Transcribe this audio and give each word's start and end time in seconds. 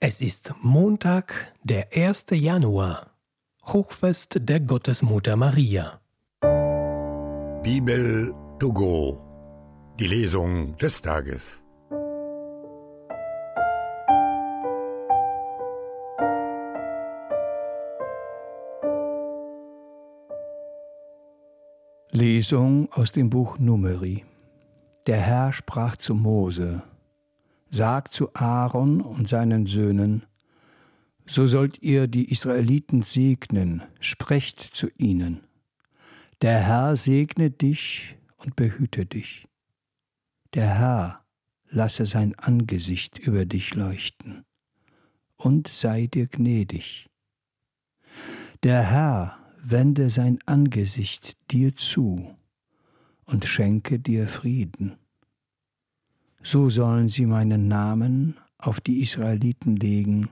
Es 0.00 0.20
ist 0.20 0.54
Montag, 0.62 1.52
der 1.64 1.88
1. 1.92 2.26
Januar, 2.30 3.16
Hochfest 3.66 4.38
der 4.42 4.60
Gottesmutter 4.60 5.34
Maria. 5.34 6.00
Bibel 7.64 8.32
to 8.60 8.72
go. 8.72 9.20
Die 9.98 10.06
Lesung 10.06 10.76
des 10.76 11.02
Tages. 11.02 11.60
Lesung 22.12 22.88
aus 22.92 23.10
dem 23.10 23.30
Buch 23.30 23.58
Numeri. 23.58 24.24
Der 25.08 25.20
Herr 25.20 25.52
sprach 25.52 25.96
zu 25.96 26.14
Mose, 26.14 26.84
Sag 27.70 28.14
zu 28.14 28.34
Aaron 28.34 29.02
und 29.02 29.28
seinen 29.28 29.66
Söhnen, 29.66 30.24
so 31.26 31.46
sollt 31.46 31.82
ihr 31.82 32.06
die 32.06 32.30
Israeliten 32.30 33.02
segnen, 33.02 33.82
sprecht 34.00 34.60
zu 34.60 34.88
ihnen. 34.96 35.40
Der 36.40 36.60
Herr 36.60 36.96
segne 36.96 37.50
dich 37.50 38.16
und 38.38 38.56
behüte 38.56 39.04
dich. 39.04 39.46
Der 40.54 40.78
Herr 40.78 41.24
lasse 41.68 42.06
sein 42.06 42.34
Angesicht 42.38 43.18
über 43.18 43.44
dich 43.44 43.74
leuchten 43.74 44.44
und 45.36 45.68
sei 45.68 46.06
dir 46.06 46.26
gnädig. 46.26 47.10
Der 48.62 48.82
Herr 48.82 49.38
wende 49.62 50.08
sein 50.08 50.38
Angesicht 50.46 51.36
dir 51.50 51.74
zu 51.76 52.34
und 53.26 53.44
schenke 53.44 53.98
dir 53.98 54.26
Frieden 54.26 54.96
so 56.50 56.70
sollen 56.70 57.10
sie 57.10 57.26
meinen 57.26 57.68
Namen 57.68 58.38
auf 58.56 58.80
die 58.80 59.02
Israeliten 59.02 59.76
legen, 59.76 60.30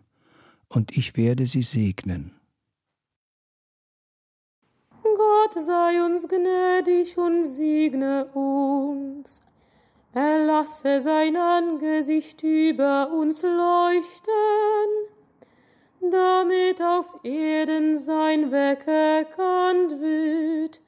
und 0.69 0.97
ich 0.97 1.15
werde 1.15 1.47
sie 1.47 1.63
segnen. 1.63 2.35
Gott 5.03 5.53
sei 5.53 6.03
uns 6.03 6.27
gnädig 6.27 7.19
und 7.19 7.45
segne 7.45 8.25
uns. 8.33 9.43
Er 10.15 10.39
lasse 10.47 11.01
sein 11.01 11.37
Angesicht 11.37 12.43
über 12.43 13.13
uns 13.13 13.43
leuchten, 13.43 14.91
damit 16.01 16.81
auf 16.81 17.07
Erden 17.25 17.99
sein 17.99 18.51
Werk 18.51 18.87
erkannt 18.87 20.01
wird 20.01 20.81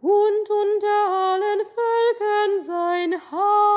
und 0.00 0.46
unter 0.62 0.98
allen 1.30 1.60
Völkern 1.78 2.60
sein 2.60 3.12
Heil. 3.32 3.69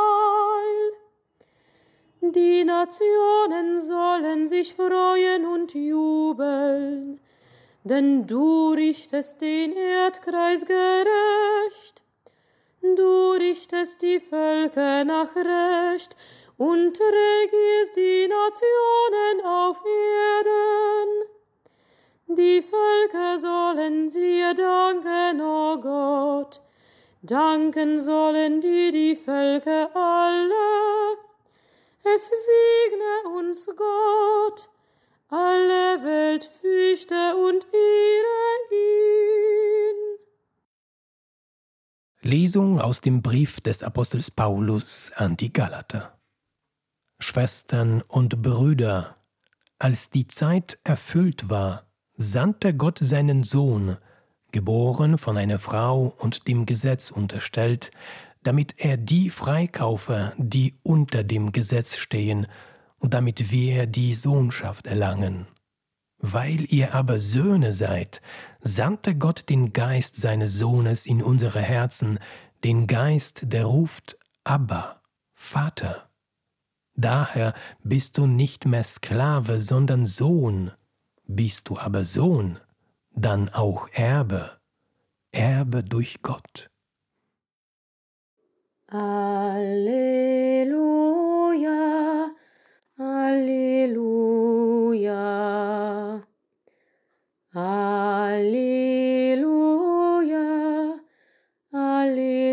Die 2.35 2.63
Nationen 2.63 3.79
sollen 3.79 4.47
sich 4.47 4.73
freuen 4.73 5.45
und 5.45 5.75
jubeln, 5.75 7.19
denn 7.83 8.25
du 8.25 8.71
richtest 8.71 9.39
den 9.39 9.73
Erdkreis 9.73 10.65
gerecht. 10.65 12.01
Du 12.81 13.31
richtest 13.33 14.01
die 14.01 14.19
Völker 14.19 15.03
nach 15.03 15.35
Recht 15.35 16.17
und 16.57 16.99
regierst 16.99 17.95
die 17.97 18.27
Nationen 18.27 19.45
auf 19.45 19.77
Erden. 19.85 21.09
Die 22.35 22.63
Völker 22.63 23.37
sollen 23.37 24.09
dir 24.09 24.55
danken, 24.55 25.39
o 25.39 25.73
oh 25.73 25.77
Gott, 25.77 26.61
danken 27.21 27.99
sollen 27.99 28.59
dir 28.59 28.91
die 28.91 29.15
Völker 29.15 29.95
alle. 29.95 31.02
Es 32.05 32.25
segne 32.27 33.39
uns 33.39 33.65
Gott, 33.65 34.69
alle 35.29 36.03
Welt 36.03 36.43
fürchte 36.43 37.35
und 37.37 37.65
ehre 37.73 38.59
ihn. 38.71 40.19
Lesung 42.21 42.81
aus 42.81 42.99
dem 42.99 43.21
Brief 43.21 43.61
des 43.61 43.83
Apostels 43.83 44.31
Paulus 44.31 45.13
an 45.15 45.37
die 45.37 45.53
Galater. 45.53 46.19
Schwestern 47.19 48.01
und 48.01 48.41
Brüder, 48.41 49.15
als 49.79 50.09
die 50.09 50.27
Zeit 50.27 50.79
erfüllt 50.83 51.49
war, 51.49 51.85
sandte 52.15 52.75
Gott 52.75 52.99
seinen 53.01 53.45
Sohn, 53.45 53.97
geboren 54.51 55.17
von 55.17 55.37
einer 55.37 55.57
Frau 55.57 56.13
und 56.19 56.49
dem 56.49 56.65
Gesetz 56.65 57.11
unterstellt, 57.11 57.91
damit 58.43 58.75
er 58.77 58.97
die 58.97 59.29
freikaufe, 59.29 60.33
die 60.37 60.75
unter 60.83 61.23
dem 61.23 61.51
Gesetz 61.51 61.97
stehen, 61.97 62.47
und 62.99 63.13
damit 63.13 63.51
wir 63.51 63.85
die 63.85 64.13
Sohnschaft 64.13 64.87
erlangen. 64.87 65.47
Weil 66.19 66.65
ihr 66.73 66.93
aber 66.95 67.19
Söhne 67.19 67.73
seid, 67.73 68.21
sandte 68.61 69.13
Gott 69.15 69.49
den 69.49 69.73
Geist 69.73 70.15
seines 70.15 70.57
Sohnes 70.57 71.05
in 71.05 71.21
unsere 71.21 71.59
Herzen, 71.59 72.17
den 72.63 72.87
Geist, 72.87 73.43
der 73.47 73.65
ruft 73.65 74.17
Abba, 74.45 75.01
Vater. 75.33 76.09
Daher 76.95 77.53
bist 77.83 78.17
du 78.17 78.25
nicht 78.25 78.65
mehr 78.65 78.85
Sklave, 78.85 79.59
sondern 79.59 80.05
Sohn. 80.05 80.71
Bist 81.27 81.67
du 81.67 81.77
aber 81.77 82.05
Sohn, 82.05 82.57
dann 83.11 83.49
auch 83.49 83.89
Erbe, 83.91 84.59
Erbe 85.31 85.83
durch 85.83 86.21
Gott. 86.21 86.69
Alleluia, 88.95 90.69
Alleluia, 92.95 93.97
Alleluia, 97.55 98.83
Alleluia. 101.71 102.43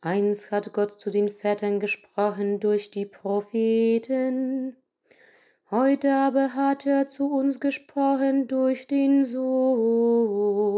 Eins 0.00 0.52
hat 0.52 0.72
Gott 0.72 1.00
zu 1.00 1.10
den 1.10 1.28
Vätern 1.28 1.80
gesprochen 1.80 2.60
durch 2.60 2.92
die 2.92 3.06
Propheten. 3.06 4.76
Heute 5.72 6.14
aber 6.14 6.54
hat 6.54 6.86
er 6.86 7.08
zu 7.08 7.32
uns 7.32 7.58
gesprochen 7.58 8.46
durch 8.46 8.86
den 8.86 9.24
Sohn. 9.24 10.68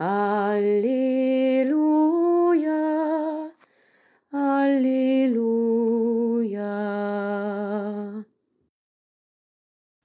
Alleluia, 0.00 1.80
Alleluia. 4.30 5.44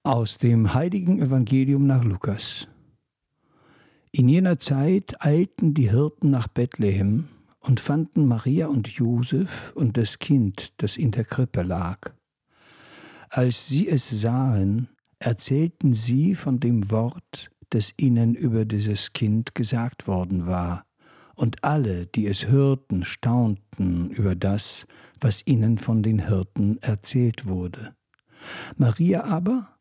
Aus 0.01 0.39
dem 0.39 0.73
heiligen 0.73 1.21
Evangelium 1.21 1.85
nach 1.85 2.03
Lukas. 2.03 2.67
In 4.11 4.27
jener 4.27 4.57
Zeit 4.57 5.23
eilten 5.23 5.75
die 5.75 5.91
Hirten 5.91 6.31
nach 6.31 6.47
Bethlehem 6.47 7.27
und 7.59 7.79
fanden 7.79 8.27
Maria 8.27 8.65
und 8.69 8.87
Josef 8.87 9.73
und 9.75 9.95
das 9.95 10.17
Kind, 10.17 10.73
das 10.77 10.97
in 10.97 11.11
der 11.11 11.25
Krippe 11.25 11.61
lag. 11.61 12.15
Als 13.29 13.67
sie 13.67 13.87
es 13.87 14.09
sahen, 14.09 14.89
erzählten 15.19 15.93
sie 15.93 16.33
von 16.33 16.59
dem 16.59 16.89
Wort, 16.89 17.51
das 17.73 17.93
ihnen 17.97 18.35
über 18.35 18.65
dieses 18.65 19.13
Kind 19.13 19.55
gesagt 19.55 20.07
worden 20.07 20.47
war, 20.47 20.85
und 21.35 21.63
alle, 21.63 22.05
die 22.05 22.27
es 22.27 22.47
hörten, 22.47 23.05
staunten 23.05 24.11
über 24.11 24.35
das, 24.35 24.85
was 25.19 25.41
ihnen 25.45 25.79
von 25.79 26.03
den 26.03 26.27
Hirten 26.27 26.77
erzählt 26.81 27.47
wurde. 27.47 27.95
Maria 28.77 29.23
aber 29.23 29.75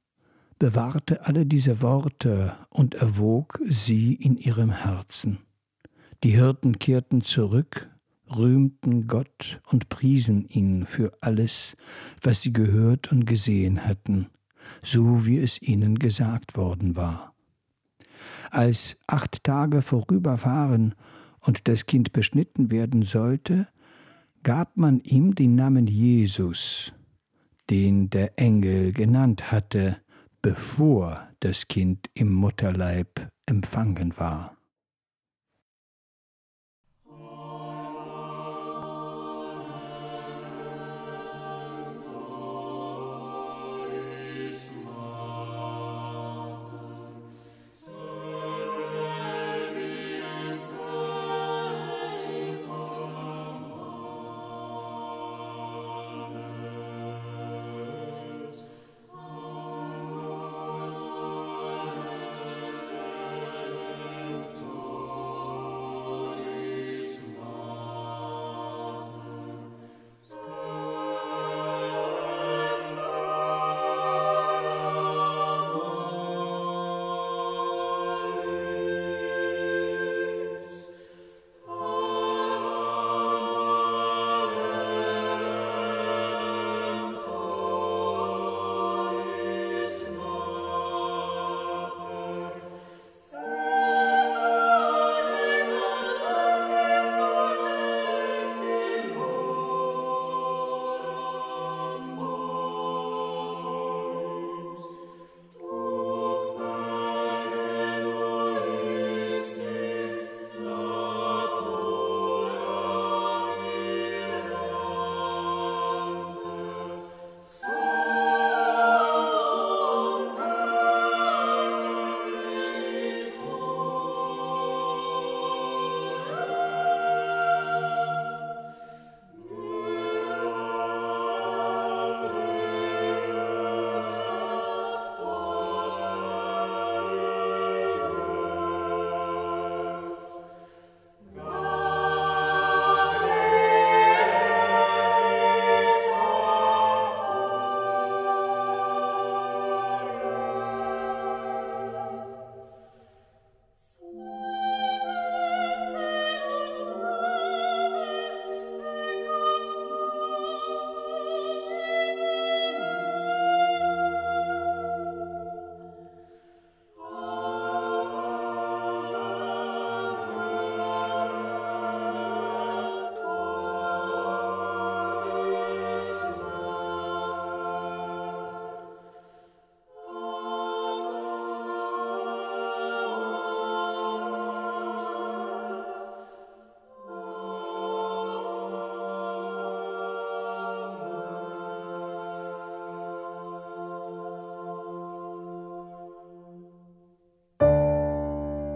bewahrte 0.58 1.26
alle 1.26 1.44
diese 1.44 1.82
Worte 1.82 2.56
und 2.70 2.94
erwog 2.94 3.60
sie 3.64 4.14
in 4.14 4.38
ihrem 4.38 4.70
Herzen. 4.70 5.38
Die 6.24 6.30
Hirten 6.30 6.78
kehrten 6.78 7.20
zurück 7.20 7.90
rühmten 8.36 9.06
Gott 9.06 9.60
und 9.66 9.88
priesen 9.88 10.46
ihn 10.48 10.86
für 10.86 11.12
alles, 11.20 11.76
was 12.22 12.42
sie 12.42 12.52
gehört 12.52 13.12
und 13.12 13.26
gesehen 13.26 13.84
hatten, 13.84 14.28
so 14.82 15.26
wie 15.26 15.38
es 15.38 15.60
ihnen 15.60 15.98
gesagt 15.98 16.56
worden 16.56 16.96
war. 16.96 17.31
Als 18.52 18.98
acht 19.06 19.44
Tage 19.44 19.80
vorüber 19.80 20.44
waren 20.44 20.94
und 21.40 21.68
das 21.68 21.86
Kind 21.86 22.12
beschnitten 22.12 22.70
werden 22.70 23.00
sollte, 23.00 23.66
gab 24.42 24.76
man 24.76 25.00
ihm 25.00 25.34
den 25.34 25.54
Namen 25.54 25.86
Jesus, 25.86 26.92
den 27.70 28.10
der 28.10 28.38
Engel 28.38 28.92
genannt 28.92 29.50
hatte, 29.50 29.96
bevor 30.42 31.26
das 31.40 31.66
Kind 31.66 32.10
im 32.12 32.30
Mutterleib 32.34 33.30
empfangen 33.46 34.18
war. 34.18 34.51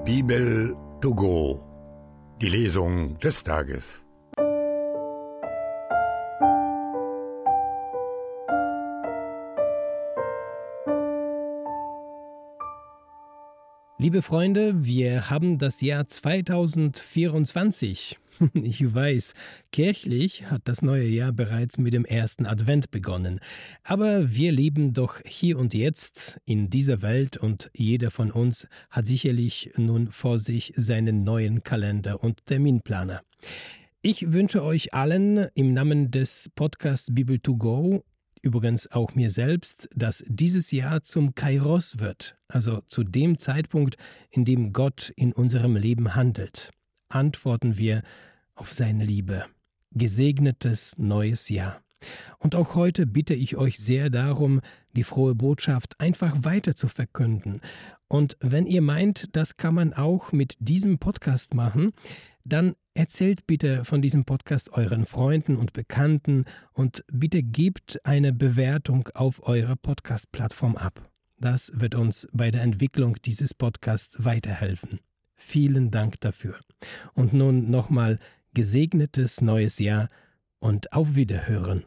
Bibel 0.06 0.75
to 1.00 1.12
go. 1.12 1.61
Die 2.41 2.49
Lesung 2.49 3.19
des 3.19 3.43
Tages. 3.43 4.05
Liebe 13.99 14.23
Freunde, 14.23 14.85
wir 14.85 15.29
haben 15.29 15.58
das 15.58 15.81
Jahr 15.81 16.06
2024. 16.06 18.20
Ich 18.55 18.94
weiß, 18.94 19.35
kirchlich 19.73 20.50
hat 20.50 20.62
das 20.65 20.83
neue 20.83 21.06
Jahr 21.06 21.33
bereits 21.33 21.79
mit 21.79 21.93
dem 21.93 22.05
ersten 22.05 22.47
Advent 22.47 22.91
begonnen. 22.91 23.41
Aber 23.83 24.35
wir 24.35 24.53
leben 24.53 24.93
doch 24.93 25.21
hier 25.25 25.59
und 25.59 25.75
jetzt 25.75 26.41
in 26.44 26.71
dieser 26.71 27.03
Welt 27.03 27.37
und 27.37 27.71
jeder 27.75 28.11
von 28.11 28.31
uns 28.31 28.69
hat 28.91 29.06
sicherlich 29.06 29.73
nun 29.77 30.09
vor 30.09 30.38
sich 30.38 30.73
seinen 30.77 31.25
neuen 31.25 31.62
Kalender 31.62 32.23
und 32.23 32.44
Terminplaner. 32.47 33.23
Ich 34.03 34.33
wünsche 34.33 34.62
euch 34.62 34.94
allen 34.94 35.49
im 35.55 35.73
Namen 35.73 36.11
des 36.11 36.50
Podcasts 36.55 37.12
Bibel 37.12 37.39
to 37.39 37.56
Go 37.56 38.05
übrigens 38.43 38.91
auch 38.93 39.15
mir 39.17 39.31
selbst, 39.31 39.89
dass 39.97 40.25
dieses 40.29 40.71
Jahr 40.71 41.03
zum 41.03 41.35
Kairos 41.35 41.99
wird, 41.99 42.37
also 42.47 42.81
zu 42.82 43.03
dem 43.03 43.39
Zeitpunkt, 43.39 43.97
in 44.31 44.44
dem 44.44 44.73
Gott 44.73 45.12
in 45.17 45.32
unserem 45.32 45.75
Leben 45.75 46.15
handelt. 46.15 46.71
Antworten 47.08 47.79
wir 47.79 48.03
auf 48.55 48.73
seine 48.73 49.05
Liebe. 49.05 49.44
Gesegnetes 49.93 50.94
neues 50.99 51.49
Jahr. 51.49 51.81
Und 52.38 52.55
auch 52.55 52.75
heute 52.75 53.06
bitte 53.06 53.35
ich 53.35 53.56
euch 53.56 53.79
sehr 53.79 54.11
darum, 54.11 54.61
die 54.93 55.05
frohe 55.05 55.35
Botschaft 55.35 55.99
einfach 55.99 56.44
weiter 56.44 56.75
zu 56.75 56.88
verkünden. 56.88 57.61
Und 58.08 58.37
wenn 58.41 58.67
ihr 58.67 58.82
meint, 58.82 59.29
das 59.32 59.56
kann 59.56 59.75
man 59.75 59.93
auch 59.93 60.32
mit 60.32 60.56
diesem 60.61 60.99
Podcast 60.99 61.55
machen, 61.55 61.93
dann 62.44 62.75
erzählt 62.94 63.47
bitte 63.47 63.85
von 63.85 64.00
diesem 64.03 64.25
Podcast 64.25 64.73
euren 64.73 65.06
Freunden 65.06 65.56
und 65.56 65.73
Bekannten 65.73 66.44
und 66.73 67.05
bitte 67.12 67.43
gebt 67.43 68.05
eine 68.05 68.32
Bewertung 68.32 69.08
auf 69.14 69.43
eurer 69.47 69.77
Podcast-Plattform 69.77 70.77
ab. 70.77 71.10
Das 71.39 71.72
wird 71.75 71.94
uns 71.94 72.29
bei 72.32 72.51
der 72.51 72.63
Entwicklung 72.63 73.17
dieses 73.25 73.53
Podcasts 73.53 74.25
weiterhelfen. 74.25 75.01
Vielen 75.36 75.90
Dank 75.90 76.20
dafür. 76.20 76.58
Und 77.14 77.32
nun 77.32 77.70
nochmal 77.70 78.19
gesegnetes 78.55 79.40
neues 79.43 79.78
Jahr 79.78 80.08
und 80.58 80.93
auf 80.93 81.14
Wiederhören. 81.14 81.84